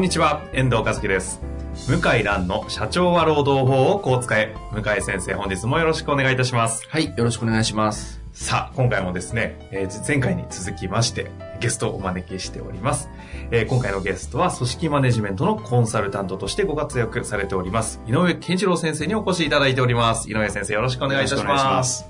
[0.00, 1.42] んにちは、遠藤和樹です。
[1.86, 4.56] 向井蘭の社長は労働法をこう使え。
[4.72, 6.86] 向井先生、本日もよろしくお願いいたします。
[6.88, 8.18] はい、よろしくお願いします。
[8.32, 13.10] さあ、今回もですね、えー前回に続きまして、ゲストをお招きしております。
[13.50, 20.30] えー今回のゲストは、組織マネジメントのコンサルタントとしてご活躍されております、井上健一郎先生にお越しいただいております。
[20.30, 21.84] 井上先生、よろしくお願いいたしま。
[21.84, 22.04] し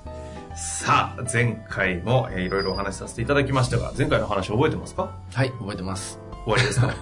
[0.55, 5.09] さあ、前回も、えーいろいろお話しさせていただきましたが、前回の話覚えてますか？
[5.33, 6.20] はい、覚えてます。
[6.45, 6.93] 終わりですか？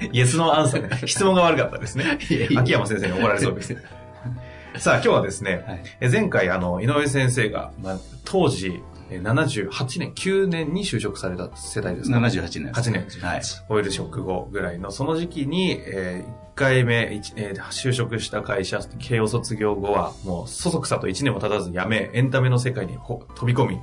[0.12, 1.06] イエスのアンサー。
[1.06, 2.18] 質問が悪かったですね。
[2.56, 3.76] 秋山先生に怒られそうです。
[4.78, 12.72] さあ、今日はですね、はいえ前回、あの、井上先生が、まあ、当時、え78年、9年に就職された世代ですか？78年。
[12.72, 13.06] 8年。
[13.20, 13.42] はい。
[13.68, 23.80] オイルショック後ぐらいの、その時期に、え1回目、一えー就職した会社、慶応卒業後は、もう、そそくさと1年も経たず辞め、エンタメの世界にほ飛び込み、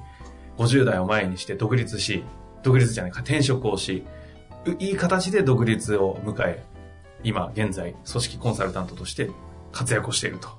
[0.58, 2.24] 50代を前にして独立し、
[2.64, 4.09] 独立じゃないか、転職をし、う
[4.80, 6.64] いい形で独立を迎え、
[7.23, 9.30] 今、現在、組織コンサルタントとして
[9.72, 10.50] 活躍をしていると。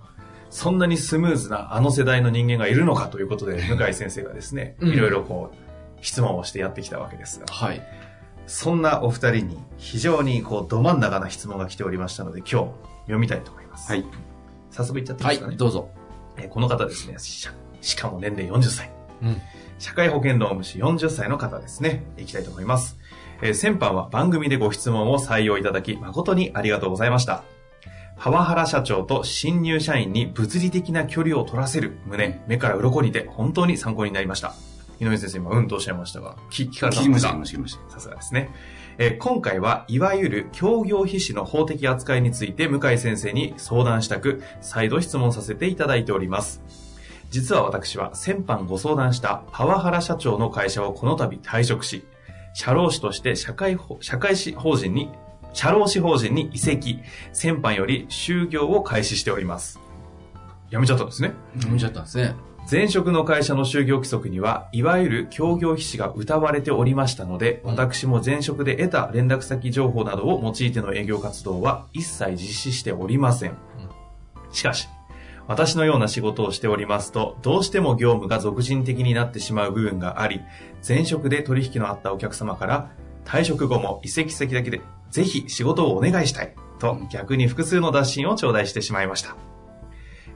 [0.51, 5.57] そんなにスムーズなあの世代の人間がいるのかということで、向井先生がですね、うんいろいろこう、
[6.05, 7.83] 質問をしてやってきたわけですが、はい。
[8.47, 12.55] そんなお二人に非常にこうど真ん中な質問が来ておりましたので今日
[13.03, 13.91] 読みたいと思います。
[13.93, 14.05] はい。
[14.71, 15.55] 早速いっちゃっていいはですかね？
[15.55, 15.91] い、どうぞ。
[16.39, 17.47] えーこの方ですねし
[17.83, 18.91] しかも年齢40歳。
[19.23, 19.37] うん。
[19.79, 22.07] 社会保険労務士40歳の方ですね。
[22.17, 22.97] いきたいと思います。
[23.41, 27.45] えー先般は番組でご質問を採用いただき誠にありがとうございました。
[28.17, 34.55] パワハラ社長と新入社員に物理的な距離を取らせる胸、目から鱗にて本当に参考になりました。
[34.99, 37.91] 井上先生今うんとおっしゃいましたが、聞聞かれたんです聞きました。
[37.93, 38.51] さすがですね。
[38.99, 46.61] えー今回はいわゆる協業必至の法的扱いについて向井先生に相談したく、再度質問させていただいております。
[47.31, 52.05] 実は私は先般ご相談したパワハラ社長の会社をこの度退職し、
[52.59, 55.13] 社労士として社会法、社会士法人に、
[55.53, 56.99] 社労士法人に移籍、
[57.33, 59.79] 先般より就業を開始しております。
[60.69, 61.35] やめちゃったんですね。
[61.55, 62.35] 読みちゃったんですね。
[62.69, 73.53] 前職の会社の就業規則には、いわゆる協業必至が謳われておりましたので、うん私も前職で得た連絡先情報などを用いての営業活動は一切実施しておりません。
[74.51, 74.89] しかし、
[75.49, 80.43] 私のような仕事をしておりますと、どうしても業務が俗人的になってしまう部分があり、
[80.87, 82.91] 前職で取引のあったお客様から、
[83.25, 89.37] 退職後も移籍先だけで、ぜひ仕事をお願いしたい、と逆に複数の打診を頂戴してしまいました。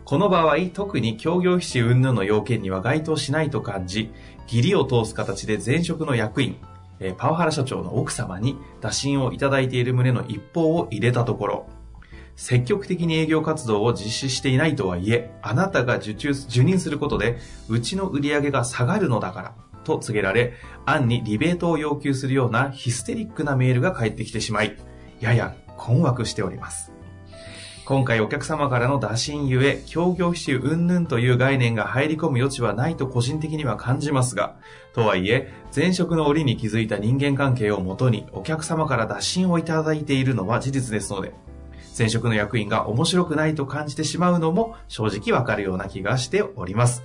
[0.06, 4.10] この場合、特に協業必至云々の要件には該当しないと感じ、
[4.46, 6.56] 義理を通す形で前職の役員、
[7.00, 11.66] えーパワハラ社長の奥様に打診をいただいている旨の一報を入れたところ、
[12.36, 17.38] 積極的に営業活動を実施していないとはいえ、あなたが受注、受任することで、
[17.68, 19.54] うちの売り上げが下がるのだから、
[19.84, 20.54] と告げられ、
[20.86, 24.76] 案にリベートを要求するようなヒステリックなメールが返ってきてしまい、
[25.20, 26.92] やや困惑しております。
[27.84, 34.56] 今回お客様からの打診ゆえ、協業必至云々という概念が入り込む余地はないと個人的には感じますが、
[34.94, 41.34] とはいえ、前職の折に築いた人間関係をもとにお客様から打診をいただいているのは事実ですので、
[41.96, 47.02] 前職の役員が面白くないと感じてしまうのも正直わかるような気がしております。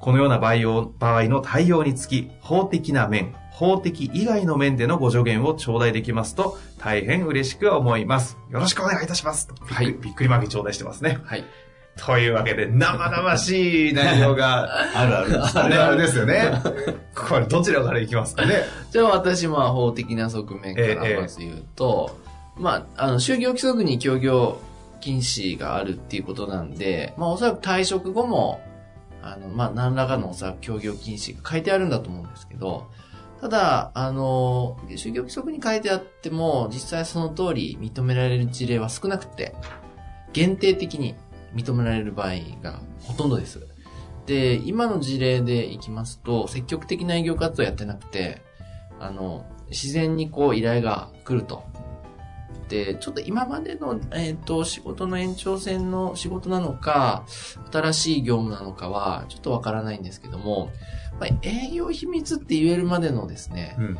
[0.00, 8.36] このような場合を場合の対応につき、法的な面、法的以外の面でのご助言を頂戴できますと、大変嬉しく思います。
[8.50, 9.48] よろしくお願いいたします。
[9.64, 11.18] はいびっくりマーク頂戴してますね。
[11.24, 11.44] はい。
[11.96, 15.42] というわけで、生々しい内容が あるある。
[15.42, 16.52] あれあれですよね。
[17.14, 18.64] これ、どちらからいきますかね？
[18.92, 22.18] じゃあ私、まあ、法的な側面かええらまず言うと、
[22.58, 24.60] まあ、あの、就業規則に協業
[25.00, 28.60] 禁止があるっていうことなんで、まあ、おそらく退職後も、
[29.22, 32.88] あの、まあ、何らかのおそらく協業禁止が書いてあるんだと思うんですけど、
[33.40, 39.54] ただ、あの、就業規則に書いてあっても、実際その通り認められる事例は少なくて、
[40.32, 41.14] 限定的に
[41.54, 43.66] 認められる場合がほとんどです。
[44.26, 48.42] で、今の事例でいきますと、積極的な営業活動やってなくて、
[48.98, 51.62] あの、自然にこう依頼が来ると。
[52.68, 57.24] て、ちょっと今までの、えっ、と、仕事の延長線の仕事なのか、
[57.72, 60.70] 新しい業務なのかは、ちょっとわからないんですけども、
[61.20, 63.98] まあ、営業秘密って言えるまでのですね、うん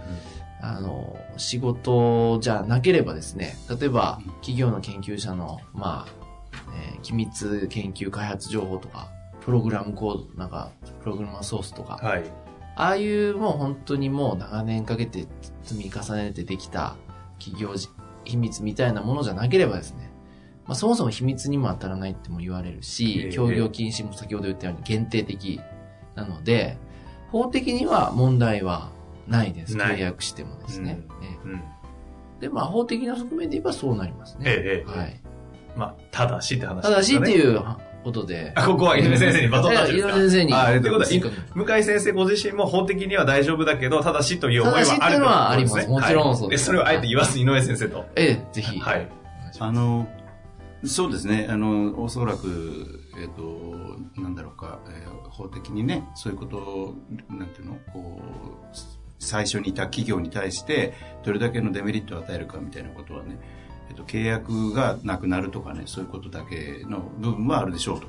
[0.61, 6.13] あの、仕事じゃなければですね、例えば企業の研究者の、まあ、
[6.93, 9.09] えー機密研究開発情報とか、
[9.41, 10.71] プログラムコード、なんか、
[11.03, 12.25] プログラマーソースとか、はい。
[12.75, 15.27] ああいうもう本当にもう長年かけて
[15.65, 16.97] 積み重ねてできた
[17.39, 17.89] 企業じ
[18.27, 20.11] 秘密みたいなものじゃなければですね、
[20.67, 25.61] まあそもそも秘密にも当たらないっても言われるえしえ、協業禁止も先ほど言ったように限定的
[26.15, 26.77] なので、
[27.31, 28.91] 法的には問題は
[29.27, 29.77] ないです。
[29.77, 31.01] 契約してもですね。
[31.23, 31.55] えうん。
[31.57, 31.63] え
[32.41, 34.45] で、まあ法的な側面で言えばそうなりますね。
[34.47, 35.21] ええええはい。
[35.77, 37.39] まあ、ただしって話ただしってう。
[37.39, 37.63] いう
[38.07, 38.53] ことで。
[38.55, 40.17] あ、ここは井上先生にバトンタッチ井ですか？
[40.17, 40.55] 上先生に。
[40.55, 41.21] あ、ということは、い
[41.55, 48.07] 向井先生ご自身も法的には大丈夫だけど、ただしという思いはあるただしっていうのはありますもちろんそうですはいそれをあえて言わずに井上先生と。
[48.15, 48.79] ええ、ぜひ。
[48.79, 49.09] はい。
[49.59, 50.09] あの、
[50.85, 56.95] そうですね、あの、おそらく、えっ、と、なんだろうか、えー法的にね、そういうことを、
[57.29, 58.67] なんていうの、こう、
[59.19, 60.95] 最初にいた企業に対して、
[61.25, 63.39] どれだけのデメリットを与えるかみたいなことはね、
[63.89, 68.07] えっ、と、契約がなくなるとかね、そういうことだけの部分はあるでしょうと。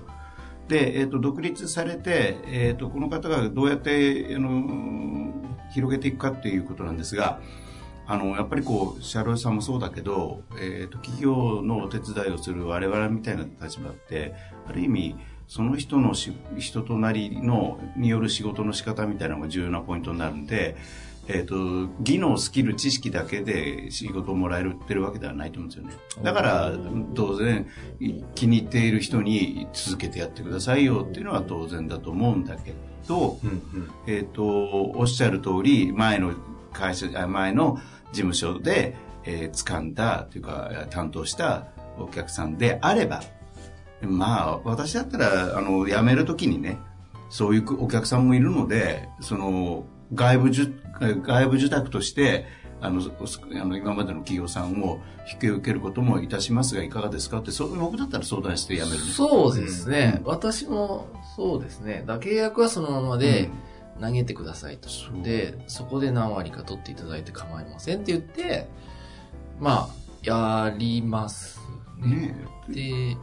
[0.67, 5.33] で、えっ、と、独立されて、えっ、と、この方がどうやって、あの、
[5.71, 7.39] 広げていくかっていうことなんですが、
[8.05, 14.33] あの、やっぱりこう、社労士さんもそうだけど、えっ、と、企業のお手伝いをする我々みたいな立場って、
[14.67, 15.15] ある意味、
[15.47, 20.75] その人のし人となりの、による仕事の仕方みたいなのが重要なポイントになるんで、
[21.27, 25.93] えっ、と、技能、スキル、知識だけで仕事をもらえるってるわけではないと思うんですよね。
[26.23, 26.73] だから、
[27.15, 27.67] 当然、
[27.99, 32.73] い気に入っている人に続けてやってくださいよっていうのは当然だと思うんだけ
[33.07, 33.91] ど、うんうん。
[34.07, 34.43] えっ、と、
[34.95, 36.33] おっしゃる通り、前の
[36.71, 37.79] 会社、あ前の
[38.11, 38.95] 事務所で、
[39.25, 41.67] えー掴んだ、というか、担当した
[41.99, 43.21] お客さんであれば、
[44.01, 46.77] まあ、私だったら、あの、辞めるときにね、
[47.29, 52.45] そういうお客さんもいるので、その、外部受、外部受託として、
[52.79, 54.99] あの、そあの今までの企業さんを
[55.31, 60.21] 引き受けることもいたしますが、いかがですかって、そう僕だったら相談して辞めるそうですね。
[60.25, 62.03] 私もそうですね。
[62.05, 63.49] だ契約はそのままで
[63.99, 64.89] 投げてくださいと。
[64.89, 68.67] そうで、そこで何割か取っていただいて構いませんって言って、
[69.59, 71.59] まあ、やります
[71.97, 72.15] ね。
[72.15, 72.35] ね
[72.69, 73.17] で、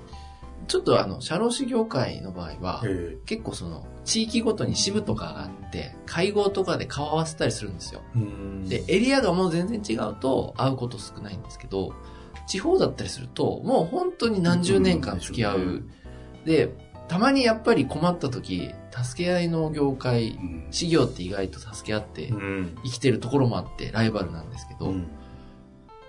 [0.67, 8.03] ちょっとあの、社労士業界の場合は、え結構その、地域ごとに支部とかがあって、会合とかで顔合わせたりするんですよ。
[8.69, 11.95] で、エリアがもう全然違うと会うこと少ないんですけど、
[12.47, 15.83] 地方だったりすると、もう本当に何十年間付き合う。
[16.45, 16.75] で、
[17.09, 22.77] たまにやっぱり困った時、助け合いの業界う、ん事業って意外と助け合ってうん。
[22.85, 25.07] 生きてるところもあって、ライバルなんですけど、うん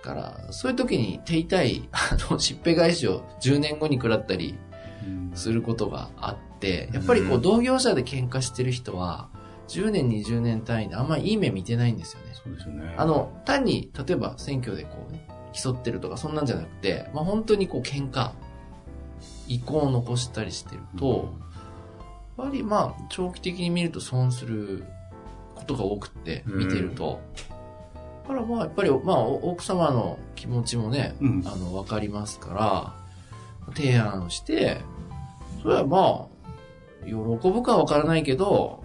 [0.02, 4.56] だから、そういう時に手痛い、あの、しっぺ返しを10年後に食らったり
[5.04, 6.55] うんすることがあって、
[6.92, 9.28] やっぱりこううん同業者で喧嘩してる人は、
[9.68, 12.32] 10年、20年単位であんまりいい目見てないんですよね。
[12.32, 12.94] そうですよね。
[12.96, 18.30] あの、単に、例えば選挙でこうね、競ってるとかそんなんじゃなくて、まあ本当にこう喧嘩、
[19.48, 21.34] 意向を残したりしてると、
[22.38, 24.84] やっぱりまあ長期的に見ると損する
[25.54, 27.20] ことが多くって、うん見てると。
[28.22, 32.94] だからまあやっぱり、まあお奥様の気持ちもね、うんあの、わかりますか
[33.66, 34.80] ら、提案して、
[35.62, 36.35] それはまあ、
[37.06, 37.12] 喜
[37.50, 38.82] ぶかわからないけど、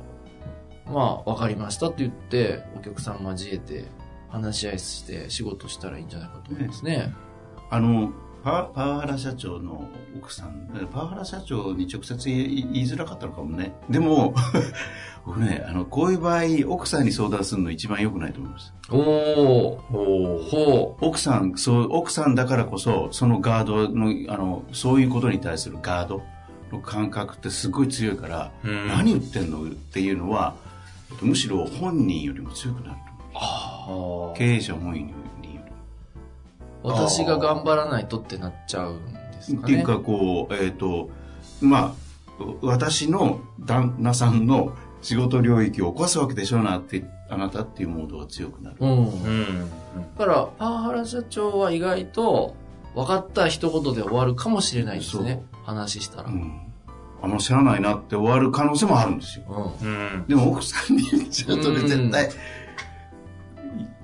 [0.85, 3.85] まあ、わかりましたって言って、お客さん交えて、
[4.31, 7.13] 話し合いして仕事したらいいんじゃないかと思いますね。
[7.69, 8.11] あの、
[8.43, 9.87] パワパワハラ社長の
[10.17, 13.73] 奥さん、パワハラ社長に直接言いづらかったのかもね。
[13.89, 14.33] でも、
[15.25, 18.73] 僕ね、あの、こういう場合、奥さんに相談するの一番良くないと思います。
[18.89, 26.23] おー、おーほ奥さん、そう、奥さんだからこそ、そのガードの、あの、そういうことに対するガード
[26.71, 30.55] の感覚ってすごい強いから、うん何言ってんのっていうのは、
[31.11, 32.97] えっとむしろ本人よりも強くなる
[33.87, 35.15] と経営者本人よ。
[36.83, 39.63] 私が頑張らないとってなっちゃうんですかね。
[39.63, 41.09] っていうかこうえっ、と
[41.61, 41.95] ま
[42.39, 49.07] あ私の旦那さんの仕事領域を起こすわけでしょうなってあなたっていうモードが強くなる、うん。
[49.07, 49.69] うん。
[50.17, 52.55] だから、パワハラ社長は意外と、
[52.93, 55.41] 分かった一言で終わるかもしれないですね。
[55.71, 56.29] 話したら。
[56.29, 56.33] うん。
[56.33, 56.61] うん、
[57.21, 60.25] あの知らないなって終わる可能性もあるんですようん。
[60.27, 62.29] でも奥さんに言っちゃうとねうん絶対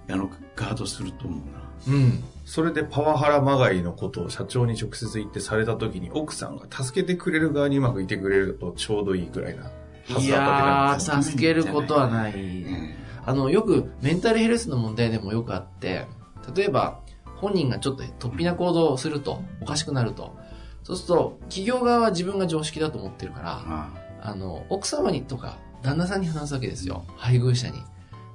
[0.09, 2.23] あのガードすると思うなうん。
[2.45, 9.69] それでパワハラまがいのことを社長に直接言ってされた時に奥さんが助けてくれる側にうまくいてくれるとちょうどいいぐらいなは
[10.17, 12.33] いずだったわけなんやですー、助けることはない。
[12.33, 16.07] うんあの、よく、メンタルヘルスの問題でもよくあって、
[16.55, 17.01] 例えば、
[17.35, 20.37] 本人がちょっと突飛な行動をすると、おかしくなると。
[20.87, 23.89] そうすると、企業側は自分が常識だと思ってるから、あ
[24.21, 27.03] あの、奥様にとか、旦那さんに話すわけですよ。
[27.17, 27.83] 配偶者に。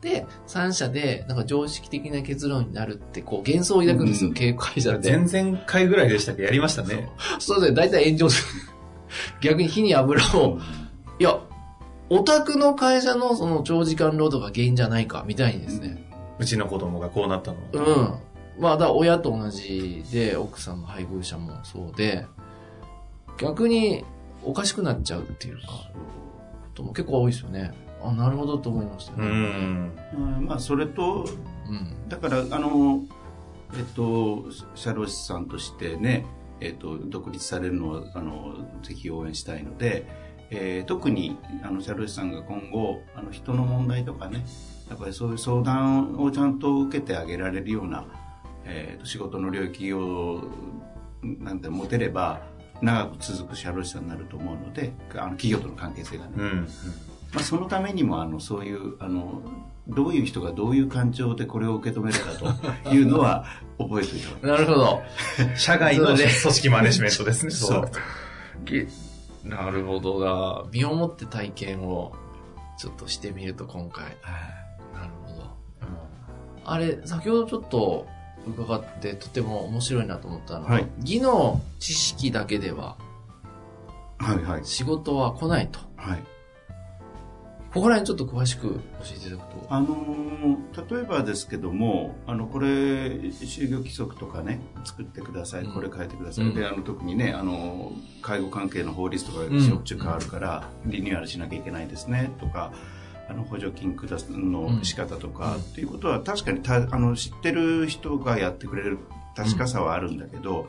[0.02, 5.16] で、三者で、なんか常識的な結論になるって、こう、幻想を抱くんですよ、うん経営会社で。
[5.16, 6.42] 前々回ぐらいでしたっけ？
[6.42, 7.08] やりましたね。
[7.40, 8.60] そうで、大体炎上する。
[9.40, 10.58] 逆に火に油を、
[11.18, 11.38] いや、
[12.10, 16.06] オタクの会社のその長時間労働が原因じゃないか、みたいにですね。
[16.38, 17.96] うちの子供がこうなったのうは。
[18.08, 18.20] ん。
[18.58, 22.26] まあ、だ親と同じで、奥さんの配偶者もそうで、
[23.38, 24.04] 逆に
[24.44, 25.90] おかしくなっちゃうっていうか、こ
[26.74, 27.72] とも結構多いですよね。
[28.02, 29.26] あ、なるほどと思いましたうね。
[29.26, 29.92] ん。
[30.16, 31.24] うんまあそれと
[31.68, 32.08] うん。
[32.08, 33.02] だからあの
[33.76, 36.26] えっと社労士さんとしてね
[36.60, 40.06] えっと独立されるのをあのぜひ応援したいので、
[40.50, 44.44] えー特にあの社労士さんが今後あの人の問題とかね
[44.90, 48.04] やっぱりそういう相談をちゃんと受けてあげられるような、
[48.64, 50.42] えーと仕事の領域を
[51.22, 52.42] なんて持てれば
[52.82, 56.68] 長く続く社労士さんになると思うのであの企業との関係性がね、うん。
[57.32, 59.40] まあ、そのためにもあのそういうあの
[59.88, 62.32] どういう人がどういう感情でこれを受け止めるか
[62.84, 63.46] というのは
[63.78, 65.02] 覚えておいた方がいいなるほど。
[65.56, 67.52] 社外のね組織マネジメントですね。
[67.52, 67.90] そう
[69.44, 70.64] なるほどな。
[70.70, 72.12] 身をもって体験を
[72.78, 74.04] ちょっとしてみると今回。
[74.94, 75.50] なるほど。
[76.64, 78.06] あれ、先ほどちょっと
[78.46, 80.86] 伺ってとても面白いなと思ったのは、はい。
[81.00, 82.96] 技能知識だけでは
[84.62, 85.78] 仕事は来ないと。
[85.96, 86.22] はい。
[87.72, 88.80] ここら辺ちょっと詳しく教
[89.16, 89.66] えていただくと。
[89.70, 90.42] あのー
[90.90, 95.72] 例えばですけどもあのこれ就業規則とかね作ってください、うん。
[95.72, 96.54] これ変えてください、うん。
[96.54, 99.60] であの特にねあの介護関係の法律とかん。
[99.60, 102.72] しょっちゅう変わるから、リニューアルしなきゃいけないですねとか
[103.32, 105.60] あの補助金下すの仕方とか、うん。
[105.62, 108.98] っていうことは確かにたあの知ってる人がやってくれる
[109.34, 110.68] 確かさはあるんだけど、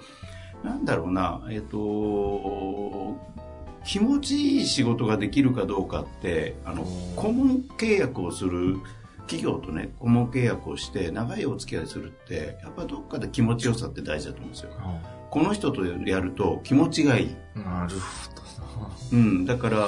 [0.64, 3.18] なんだろうなえっ、と
[3.84, 7.16] 気持ちいい仕事ができるかどうかってあのうん。
[7.16, 8.78] 顧問契約をする
[9.28, 14.72] 企業とね顧問契約をして長いお付き合いするってやっぱどっかで気持ちよさって大事だと思うんですよ。
[15.30, 18.43] この人とやると気持ちがいい、なるほ
[19.12, 19.80] うん、だから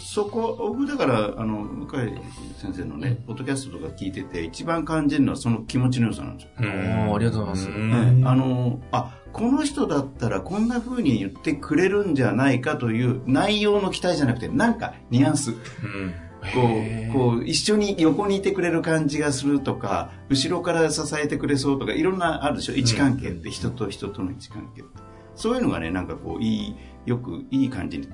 [0.00, 2.14] そこ僕だからあの向井
[2.60, 7.68] 先生のねポッドキャストとか聞いてて一番感じるのはその気持ちの良さなんですよ、ありがとうございます。
[7.68, 8.20] ん。
[8.20, 15.50] ねあのあこの人だったらこんな風に言ってくれるんじゃないかという内容の期待じゃなくてなんかニュアンス。
[15.50, 16.14] うん。
[16.54, 22.74] こうこう一緒に横にいてくれる感じがするとか後ろから支えてくれそうとかいろんなあるでしょ？
[22.74, 24.90] 位置関係って、人と人との位置関係って
[25.36, 28.08] そういうのがねなんかこういいよくいい感じに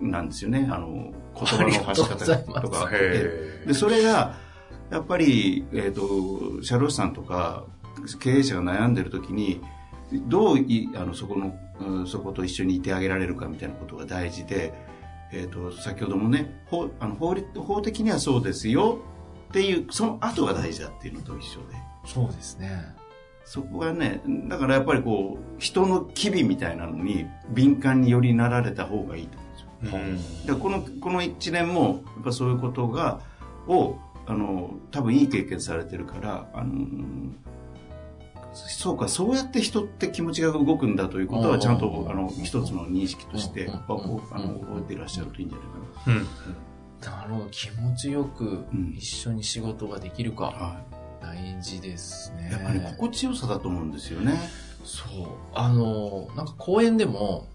[0.00, 0.68] なんですよね。
[0.70, 2.90] あの言葉の発し方とか。
[2.90, 4.36] でそれが
[4.90, 7.64] やっぱり、えー、と社労士さんとか
[8.20, 9.60] 経営者が悩んでる時に
[10.12, 14.72] どういあのそこの、うんそこと一緒にいてあげられるかみたいなことが大事で、
[15.32, 18.98] えー、と先ほどもね法あの法律法的にはそうですよ
[19.50, 21.76] っていうその後が大事だっていうのと一緒で。
[22.04, 22.96] そうですね。
[23.48, 30.50] そこがねだからやっぱりこう人の機微みたいなのに敏感によりなられた方がいいと思うんですよ。
[30.50, 30.58] うん。
[30.58, 33.20] でこのこの一年もやっぱそういうことが
[33.66, 37.32] をあの多分いい経験されてるからあの
[38.52, 43.74] そうかそうやって人って気持ちが動くんだということはちゃんとあの一つの認識としてうん。
[43.76, 46.26] あこうあの覚えていらっしゃるといいんじゃないか
[47.06, 47.10] うん。
[47.10, 47.46] なるほど。
[47.50, 48.94] 気持ちよくうん。
[48.94, 50.50] 一緒に仕事ができるか。
[50.50, 50.80] な、は
[51.34, 52.52] 大事ですねい、。
[52.52, 54.38] やっぱり心地よさだと思うんですよね。
[54.84, 55.28] そう。
[55.54, 57.46] あの、なんか講演でも、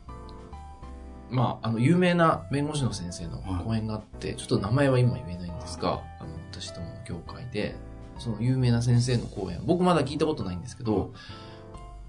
[1.32, 7.75] まあ、あの、有名な弁護士の先生の講演があって、ちょっと名前は今言えないんですが、あの、私どもの業界で、
[8.20, 11.12] その有名な先生の講演、僕まだ聞いたことないんですけど、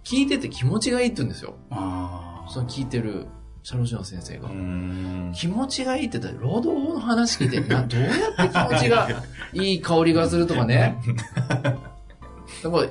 [0.04, 1.54] 聞いてて気持ちがいいって言うんですよ。
[1.70, 3.26] あその聞いてる
[3.64, 4.48] 社労士の先生が。
[4.50, 9.08] うん気持ちがいいって言ったら、労働法の話聞いて、な、 どうやって気持ちが
[9.54, 10.98] いい香りがするとかね。
[12.62, 12.88] だから、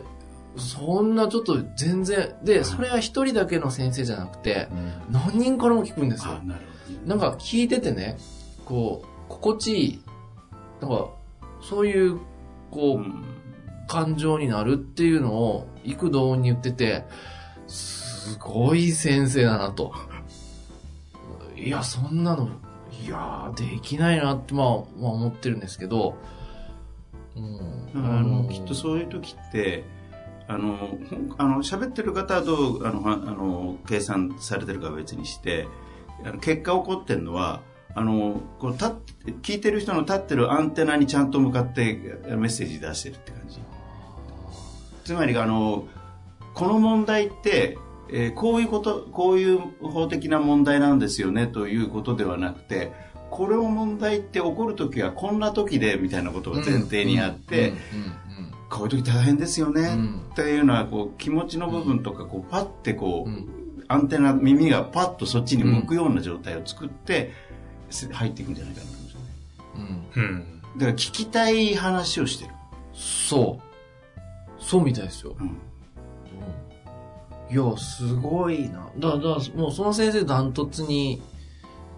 [0.58, 4.68] そんなちょっと全然、で、それは一人だけの先生じゃなくて、
[5.12, 6.42] 何人からも聞くんですよあ。
[6.44, 6.56] な
[7.06, 8.18] なんか聞いててね、
[8.66, 10.02] こう、心地いい。
[10.82, 11.08] なんか、
[11.62, 12.20] そういう、
[12.72, 13.24] こう、うん
[13.86, 17.04] 感情になるっていうのを、幾度に言ってて、
[17.68, 19.94] すごい先生だなと。
[21.64, 22.50] いや、そんなの、
[23.06, 24.68] いやー、できないなって、まあ、
[25.00, 26.16] まあ思ってるんですけど、
[27.36, 29.84] うんあのきっとそういう時って
[30.48, 30.98] あの
[31.38, 35.68] あの喋ってる方はどうあのはあの計算されてるかは別にして
[36.24, 37.62] あの結果起こってるのは
[37.96, 38.86] あのこう立
[39.42, 41.94] 聞いてる人の立ってるアンテナにちゃんと向かって
[42.28, 43.60] メッセージ出してるって感じ。
[45.06, 45.88] つまりあの
[46.54, 47.78] この問題って、
[48.10, 52.92] えーこういうこと、こういう法的な問題なんですよねということではなくて、
[53.30, 57.78] これを問題って起こるときはこんな時でみたいなことが前提にあって、うん
[58.70, 63.50] こういう時大変ですよね、うんっていうのはこう気持ちの部分とかこうパッてこう、うん
[63.90, 67.32] アンテナ耳がパッとそっちに向くような状態を作って、
[67.90, 69.22] せ入っていくんじゃないかなと思いますね
[70.16, 70.62] うんうんうん。
[70.80, 72.52] だから聞きたい話をしてる、
[72.94, 74.62] そう。
[74.64, 75.36] そうみたいですよ。
[75.40, 75.58] うん
[77.54, 78.90] いや、すごいな。
[78.98, 81.22] だだもうその先生ダントツに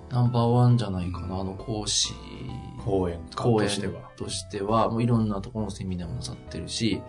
[0.10, 2.14] ナンバーワンじゃないかな、あの講師。
[2.84, 4.02] 講演家講演としては。
[4.18, 7.02] としては、もういろんなところのセミナーもなさってるし、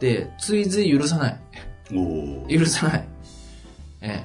[0.00, 1.40] で、追随許さない。
[1.94, 3.08] お許さない。
[4.00, 4.24] え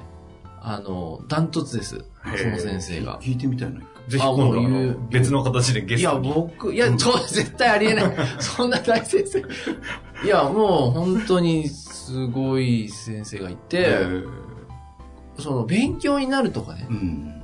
[0.60, 2.04] あの、ダントツです。
[2.36, 3.18] その先生が。
[3.20, 6.32] 聞いてみたいなぜひもう度あ言うの別の形でゲいや、ストに。
[6.34, 8.16] 僕、いや、そう、絶対ありえない。
[8.40, 9.38] そんな大先生。
[10.24, 11.68] いや、もう本当に
[12.10, 14.50] すごい先生がいて、えー
[15.38, 17.42] その勉強になるとかねう、ん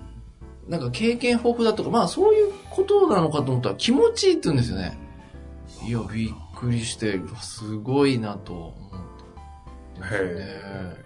[0.69, 4.99] なんか経験豊富だとか、まあそういうことなのかと思ったら気持ちいいって言うんですよね。
[5.87, 10.09] いや、びっくりして、すごいなと思ってね。
[10.13, 10.97] へ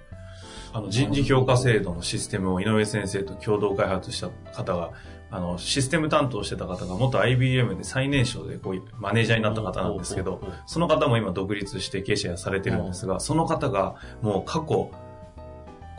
[0.72, 4.92] あの人事評価制度のシステムを井上先生と共同開発した方が、
[5.32, 14.90] あの、システム担当してた方が元 IBM で最年少でこうマネージャーになった方なんですけどその方も今独立して経営者されてるんですが、その方がもう過去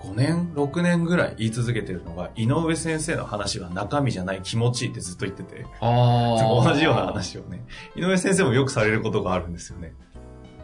[0.01, 6.65] 5年、6年ぐらい言い続けてるのが、井上先生の話は中身じゃない気持ちいいってずっと言ってて、ああ。
[6.65, 7.01] 同じような。
[7.05, 7.63] 話をね、
[7.95, 9.93] 井上先生もよくされることがあるんですよね。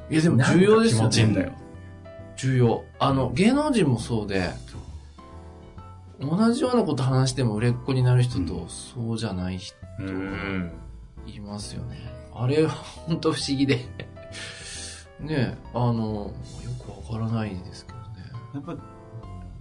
[0.10, 1.10] いや、でも重要ですよね。
[1.10, 1.52] 気持ちいいんだよ。
[2.38, 2.84] 重要。
[3.00, 4.50] あの、芸能人もそうで、
[6.20, 10.72] 同じようなこと話しても売れっ子になる人と、そうじゃない人うん。
[11.26, 11.98] いますよね。
[12.34, 12.66] あれ、
[13.08, 13.76] 本当不思議で。
[15.20, 16.32] ねえ、あの、よ
[16.84, 18.04] くわからないですけどね。
[18.54, 18.76] やっぱ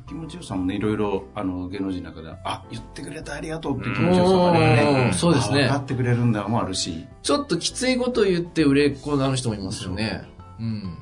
[0.07, 10.23] 気持ちよさもねいろいろあの芸能人の中であ言ってくれてありがとうって気持ちよさがあるよねうんそうですねあ分かってくれるんだもあるしちょっときついこと言って売れっ子になる人もいますよね。
[10.61, 10.99] うん。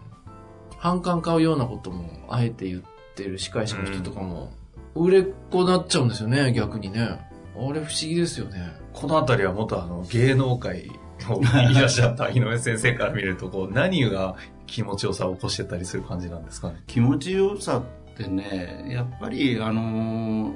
[0.84, 2.82] 反感買うようなことも、あえて言っ
[3.14, 4.52] てる司会者の人とかも、
[4.94, 7.00] 売れっ子になっちゃうんですよね、逆にね。
[7.00, 7.18] あ
[7.56, 8.76] れ不思議ですよね。
[8.92, 10.90] このあたりは元あの芸能界
[11.30, 16.82] をいらっしゃった井上先生から見ると、こう 何が気持ちよさを起こしてたりする感じなんですかね？
[16.86, 20.52] 気持ちよさってねやっぱりあのー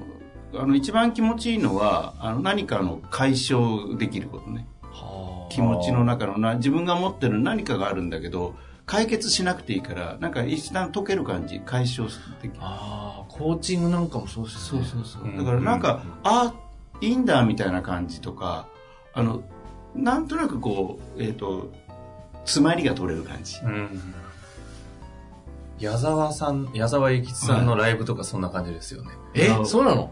[0.61, 8.55] あの一番気持ちいいのはあの何かの解消できることねは気持ちの中のな自分が持ってる何かがあるんだけど
[8.89, 12.09] 解決しなくていいからなんか一旦解ける感じ解消
[12.41, 14.83] できるああ、コーチングなんかもそうですね。
[14.83, 15.29] そうそうう。
[15.29, 15.37] ん。
[15.37, 16.55] だからなんか、あ
[17.03, 18.67] いいんだみたいな感じとか
[19.13, 19.43] あの
[19.95, 21.71] なんとなくこうえっ、と
[22.45, 23.59] 詰まりが取れる感じ。
[23.63, 24.15] うん。
[25.79, 29.11] 矢沢さん、矢沢永吉さんのライブとかそんな感じですよね。
[29.35, 30.11] えあのそうなの？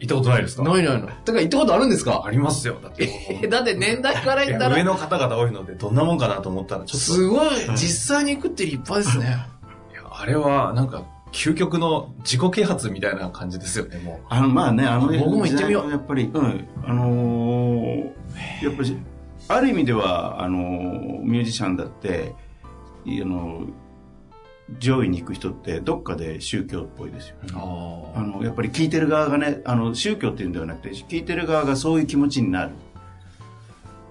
[0.00, 0.62] 行ったことないですか？
[0.62, 1.06] ないないの。
[1.06, 2.22] だから行ったことあるんですか？
[2.24, 2.78] ありますよ。
[2.82, 3.08] だって。
[3.42, 6.96] え、だって年代からい言ったら、や上の方々多いので、どんなもんかなと思ったら、ちょっと。
[6.98, 9.24] すごい、実際に行くって立派ですね。
[9.92, 18.04] いやあれは、なんか、究極の自己啓発みたいな感じですよね、もあのまあねあの僕も行ってみようやっぱりうんあのー
[18.62, 18.96] やっぱり
[19.48, 22.32] ある意味ではあのーミュージシャンだって
[23.04, 23.66] いあの
[24.78, 27.36] 上位に行く人ってどっかで宗教っぽいですよ
[28.14, 32.70] ああのやっぱり聞いてる側がねあの宗教っていうんではなくて聞いてる側がそういう気持ちになる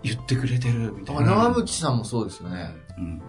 [0.04, 1.22] 言ってくれてるみたいあ。
[1.22, 2.76] な、長渕さんもそうですよね。
[2.98, 3.22] うん、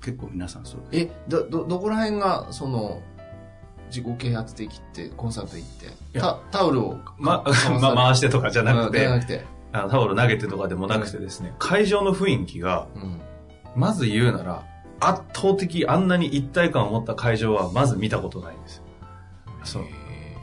[0.00, 3.02] 結構皆さんそうえ、ど、ど、どこら辺が、その、
[3.90, 7.02] 自己啓発的って、コンサート行って、やタタオルを、う。
[7.18, 7.44] ま、
[7.80, 9.44] ま、回してとかじゃなくてじゃ、なくて。
[9.70, 13.20] あのタオル投げてとかでもなくてですね、会場の雰囲気が、うん。
[13.76, 14.64] まず言うなら、
[15.00, 18.82] 圧倒的、あんなに一体感を持った会場はまず見たことないんですよ。
[19.64, 19.84] そう。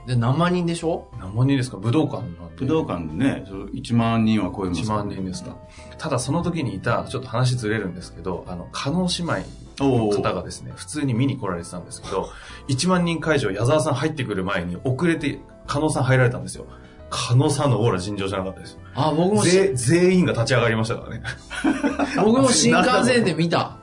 [0.07, 1.07] で、何万人でしょ？
[1.19, 1.77] 何万人ですか？
[1.77, 2.39] 武道館なんで。
[2.57, 5.57] 武道館でねそう1万人は超えます1万人ですか。
[5.97, 9.33] ただその時にいた、ちょっと話ずれるんですけど、あの、加納姉妹
[9.79, 12.29] の方がですね、普通に見に来られてたんですけど、
[12.69, 16.65] 1万人会場、矢沢さん入ってくる前に遅れて、加納さん入られたんですよ。
[17.09, 18.77] 加納さんのオーラ尋常じゃなかったです。
[18.93, 21.23] あ、僕も全員が立ち上がりましたからね。
[22.23, 23.77] 僕も新幹線で見た。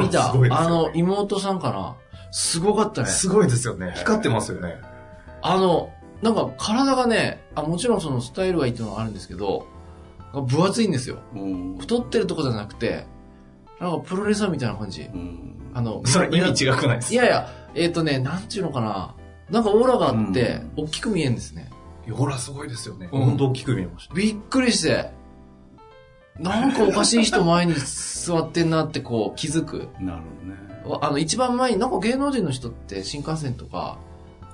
[0.00, 0.30] 見た。
[0.30, 1.96] すごいですよあの、妹さんかな？
[2.30, 3.08] すごかったね。
[3.08, 3.92] すごいですよね。
[3.96, 4.80] 光ってますよね。
[5.42, 5.90] あの、
[6.22, 9.66] なんか体がね、あもちろんそのスタイルがいいっていうのはあるんですけど、
[10.32, 11.18] 分厚いんですよ。
[11.34, 13.06] うん太ってるとこじゃなくて、
[13.80, 15.02] なんかプロレスラーみたいな感じ。
[15.02, 19.14] うんあの、それ意味違くないですいやいや、えっ、とね、なんていうのかな？
[19.50, 21.70] なんかオーラがあって、大きく見えるんですね。
[22.10, 23.08] オーラすごいですよね。
[23.12, 24.14] うん本当大きく見えました。
[24.14, 25.10] びっくりして。
[26.38, 29.88] なんかおかしい人前に座ってんなってこう気づく。
[30.00, 30.98] なるほどね。
[31.02, 33.98] あの、一番前に、なんか芸能人の人って新幹線とか、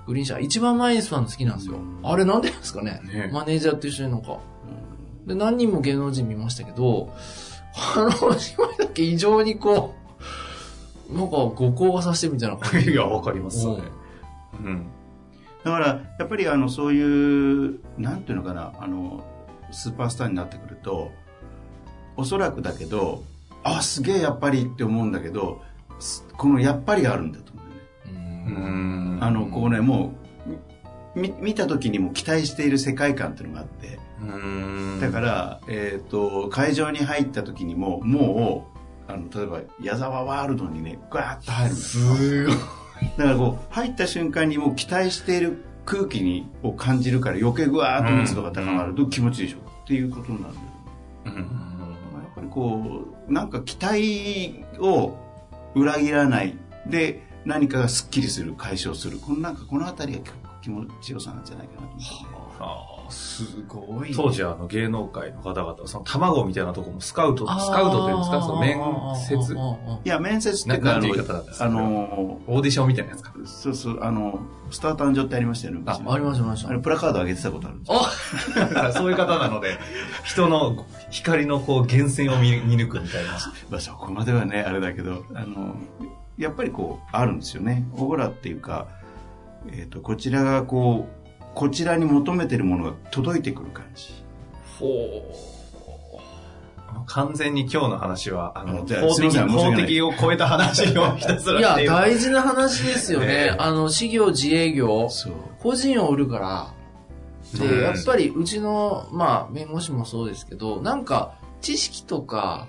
[0.06, 1.78] グリーン車、一番前に座るの好きなんですよ。
[2.02, 4.38] あれなんでですかねねマネージャーと一緒になんか。
[5.26, 7.12] で、何人も芸能人見ましたけど、
[7.74, 8.14] あの、姉
[8.58, 9.94] 妹だけ異常にこ
[11.10, 12.90] う、なんか誤行がさせてるみたいな感じ。
[12.90, 13.78] いや、わかりますね。
[14.60, 14.86] うん。
[15.64, 15.86] だから、
[16.18, 19.22] やっぱりあの、そういう、なんていうのかな、あの、
[19.70, 21.10] スーパースターになってくると、
[22.18, 23.22] おそらくだけど、
[23.62, 25.62] あ、すげえやっぱりって思うんだけど、
[26.00, 28.44] すこのやっぱりがあるんだと思うよね。
[28.48, 29.18] うん。
[29.20, 30.12] あの、こうね、も
[31.16, 35.00] う、み見た時にも期待している世界観っていうのがあって、うん。
[35.00, 38.68] だから、えっ、と、会場に入った時にも、も
[39.08, 42.16] う、あの、例えば、矢沢ワールドにね、ガーッと入るんですよ。
[42.16, 42.56] すごい。
[43.16, 50.66] だからこう、入った瞬間にもう期待している空気にを感じるから余計ぐわーっと密度が高まると気持ちいいでしょ、っていうことになるんだよ
[51.26, 51.57] うん。
[52.58, 55.16] やっぱりこう、なんか期待を
[55.74, 59.18] 裏切らないで何かがすっきりする、解消する。
[59.18, 62.06] このなんかこの辺りが気持ちよさなんじゃないかなと思って。
[62.60, 64.12] ああすごい。
[64.14, 68.78] 当時あの芸能界の方々はその卵みたいなとこもスカウト、スカウトというんですか、その面
[69.16, 71.64] 接、あいや、面接っていうか、ななんてあの言い方ですか？
[71.64, 73.32] あの、オーディションみたいなやつか。
[73.44, 74.40] そうそう、あの、
[74.70, 75.82] スター誕生ってありましたよね。
[75.86, 76.78] あ、ありました、ありましたあれ、。
[76.80, 77.92] プラカード上げてたことあるんです
[78.78, 79.78] あ そういう方なので、
[80.24, 83.32] 人の光のこう源泉を見見抜くみたいな。
[83.70, 85.76] まあ、そこまではね、あれだけど、あの、
[86.36, 87.84] やっぱりこう、あるんですよね。
[87.96, 88.86] オーラっていうか、
[89.72, 91.17] えっ、と、こちらがこう、
[91.58, 94.14] こちらに求めてるものが届いてくる感じ。
[97.06, 101.92] 完全に今日の話は、あの、法的、法的を超えた話をひたすらいや。
[101.92, 103.54] 大事な話ですよねね。
[103.58, 105.08] あの、事業、自営業。
[105.58, 106.72] 個人を売るから。
[107.54, 112.68] うんで、やっぱりうちの、まあ、弁護士もそうですけど、なんか、知識とか、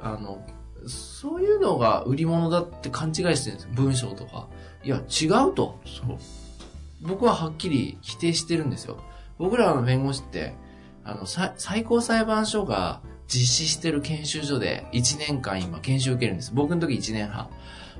[0.00, 0.46] あの、
[0.86, 3.70] そういうのが売り物だって勘違いしてるんですよ。
[3.74, 4.46] 文章とか。
[4.84, 5.80] いや、違うと。
[5.86, 6.41] そう。
[7.02, 8.98] 僕ははっきり否定してるんですよ。
[9.38, 10.54] 僕らの弁護士って、
[11.04, 16.52] あの、さ最高裁判所が実施してる研修所で1年間今研修受けるんです。
[16.54, 17.48] 僕の時1年半。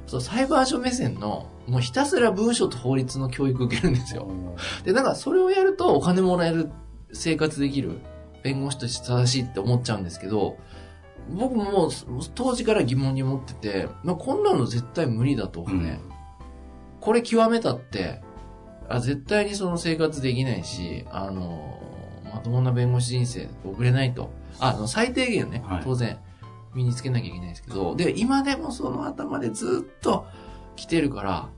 [0.06, 4.28] そう、裁判所目線の、もうひたすら文書と法律の教育受けるんですよ。
[4.84, 6.70] で、なんかそれをやるとお金もらえる、
[7.12, 8.00] 生活できる、
[8.42, 10.56] 弁護士として正しいって思っちゃうんですけど、
[11.30, 11.90] 僕ももう
[12.34, 16.00] 当時から疑問に思ってて、まあ、こんなの絶対無理だとかね、
[17.00, 18.22] これ極めたって、
[18.96, 21.78] あ絶対にその生活できないし、あの、
[22.32, 24.30] まともな弁護士人生送れないと。
[24.58, 26.18] ああの、最低限ね、はい当然、
[26.74, 30.26] 身につけなきゃいけないですけど、で、今でもその頭でずっと
[30.76, 31.48] 来てるから、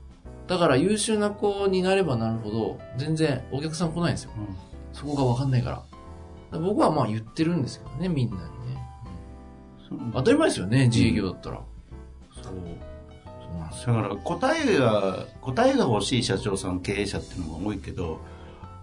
[0.47, 4.31] だから優秀な子になればなるほど、全然お客さん来ないんですよ。
[4.37, 4.55] うん
[4.95, 5.75] そこがわかんないから。
[5.75, 5.87] だか
[6.53, 8.81] ら僕はまあ言ってるんですけどね、みんなにね。
[9.89, 11.61] そう当たり前ですよね、自営業だったら。
[12.33, 12.43] そう。
[12.45, 12.53] そう
[13.55, 13.95] なんですよ。
[13.95, 18.19] だから答えが、答えが欲しい社長さん、経営者っていうのが多いけど、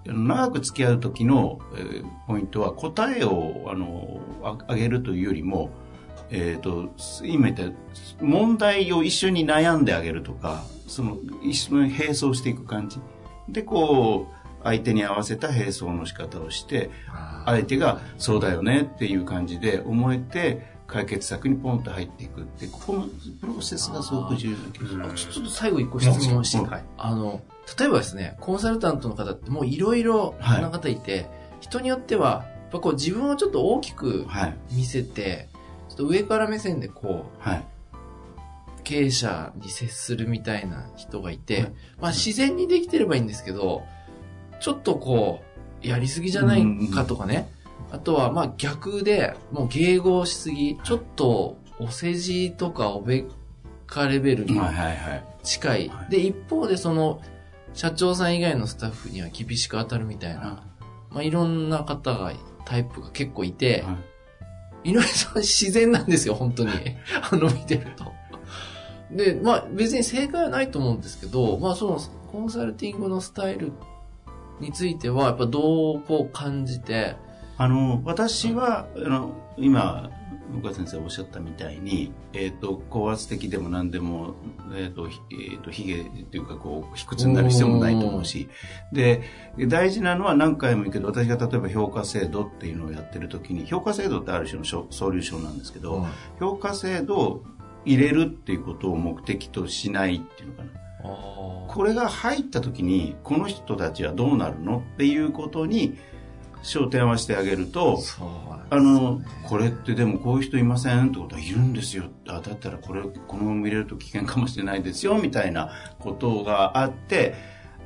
[0.05, 5.71] 長く付き合う時の、えーポイントは答えをあのああげるというよりも、
[6.31, 6.89] えっ、と、
[7.25, 13.01] 今言った問題を一緒に悩んであげるとか、その一緒に並走していく感じ。
[13.49, 16.91] で、こう、相手に合わせた並走の仕方をして、
[17.45, 23.09] 相手がそうだよねっていう感じで思えて、解決策にポンと入っていくって、ここの
[23.41, 25.15] プロセスがすごく重要な気がする。
[25.15, 27.41] ちょちょっと最後一個質問して、はいあの、
[27.79, 34.57] 例えばですね、コンサルタントの方ってもういろいろな方いて、人によっては、やっぱこう自分をちょっと大きくはい。
[34.73, 35.49] 見せて、
[35.89, 37.59] ちょっと上から目線でこはい。
[37.59, 37.63] う、
[38.85, 43.83] 経営者に接するみたいな人がいて、はいまあ自然にできてればいいんですけど、
[44.61, 45.41] ちょっとこ
[45.83, 47.49] う、やりすぎじゃないかとかね。
[47.93, 53.25] あとは、まあ逆で、もう迎合しすぎ、ちょっとお世辞とかおべっ
[53.87, 54.59] かレベルに。
[55.43, 56.05] 近いは。
[56.07, 57.21] いで、一方でその、
[57.75, 60.63] 社長さん以外のスタッフには厳しく当たるみたいな、
[61.11, 62.33] まあいろんな方が、
[62.65, 63.97] タイプが結構いて、はい
[64.85, 66.71] 井上さん自然なんですよ、本当に。
[67.31, 68.13] あの、見てると。
[69.13, 72.01] で、まあ別に正解はないと思うんですけど、まあその
[72.31, 73.73] コンサルティングのスタイル
[74.61, 77.17] については、やっぱどうこう感じて、
[77.59, 80.11] あの、私は、あの、今、
[80.59, 84.35] 岡先生おっしゃったみたいに、えっ、と、高圧的でも何でも、
[84.75, 85.21] えっ、と、ひ
[85.53, 88.49] えっ、と、ヒゲっていうか、こう、卑屈になる必要もないと思うし、
[88.93, 89.23] で、
[89.69, 96.07] 大事なのは何回も言うけど、私が例えば評価制度っていうのをやってるときに、評価制度ってある種のソソリューションなんですけど、
[96.39, 97.45] 評価制度を
[97.85, 100.83] 入れるっていうことを目的としないっていうのかな。
[101.69, 105.99] これが入った時にこの人たちはどうなるのっていうことに
[106.63, 108.29] 焦点合わせてあげると、そう
[108.71, 112.05] あの、これってでもこういう人いませんってことはいるんですよ。
[112.27, 117.35] あだったらこれ、このまま見れると危険かもしれないですよ、みたいなことがあって、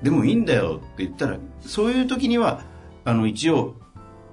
[0.02, 2.60] でもいいんだよって言ったら、そういう時には、
[3.04, 3.74] あの、一応、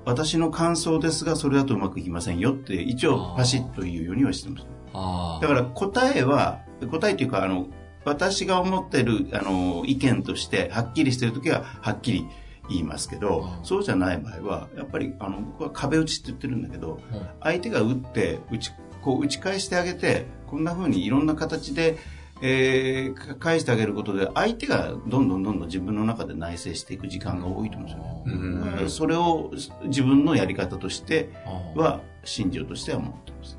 [0.06, 4.68] 私の感想ですが、それだとうまくいきませんよって、一応パシッと言うようにはしてます。
[4.94, 6.60] あだから答えは、
[6.92, 7.68] 答えっていうか、あの、
[8.06, 12.28] 私が思ってる、あの、意見として、はっきりしてるときは、はっきり
[12.69, 18.71] 言いますけど、うんそうじゃない場合は、やっぱり、あの、僕は壁打ちって言ってるんだけど、うん相手が打って、打ち、
[19.02, 21.97] こう打ち返してあげて、こんな風にいろんな形で、
[22.41, 28.89] えーか返してあげることで、相手がどんどんどんどん自分の中で内省していく時間が多いと思うんですよね。
[28.89, 29.52] それを
[29.86, 33.58] 自分のやり方としてあは、信条としては思ってます。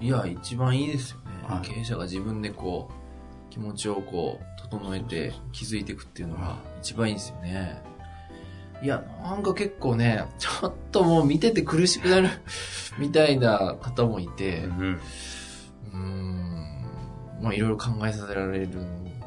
[0.00, 1.22] いや、一番いいですよね。
[1.46, 7.82] はい経営者が自分でこう、気持ちをこう、整えて気づいていくっていうのが一番いいですよね。
[8.82, 12.28] いや、なんか結構ね、ちょっともう見てて苦しくなる
[12.98, 15.00] みたいな方もいて、うん
[15.92, 16.84] うーん、
[17.42, 18.70] まあいろいろ考えさせられる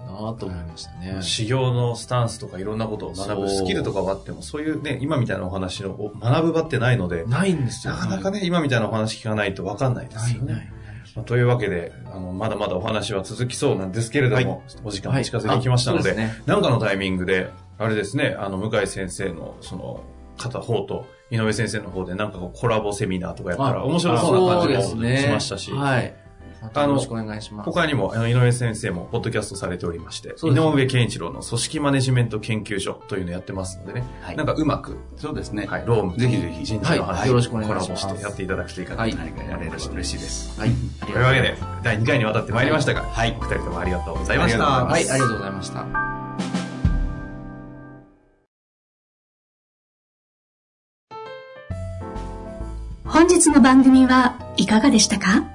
[0.05, 1.21] なと思いましたね。
[1.21, 7.93] 修行のスタンスとかいろんなことを学ぶスキルとかはあっても、そういうね、今みたいなお話のお学ぶ場ってないので、ないんですよ。
[7.93, 10.53] なかなかね、今みたいなお話聞かないと分かんないでない、すよね。
[10.53, 10.74] ない。
[11.15, 14.61] まあというわけで、あの、まだまだお話は続きそうなんですけれども、はい。
[14.83, 16.17] お時間も近づいてきましたので、はい。
[16.17, 20.03] ねなんかのタイミングで、あれですね、あの、向井先生の、その、
[20.37, 25.23] 片方と、井上先生の方でなんかこうコラボセミナーとかやったら面白そうな感じがそうですね。
[25.23, 26.13] しましたし、はい。
[26.65, 27.65] またあのよろしくお願いします。
[27.65, 30.35] 他にも、あの、井上先生も、ポッドキャストされておりまして、ね
[30.75, 35.65] 上健一郎の組織マネジメント研究所というのをやってますのでね、はいなんかうまく、そうですね。
[35.67, 40.59] はい、ロームとぜひぜひ人事の話、はいよろしくお願いしますコラボしてやっていただくといいかなはいと何かやれれば嬉しいです。
[40.59, 40.71] はい。
[41.01, 44.65] というわけで、第2回にわたってまいりましたが、はいお二人ともありがとうございました。
[44.65, 45.85] はい、ありがとうございました。
[53.05, 55.54] 本日の番組はいかがでしたか？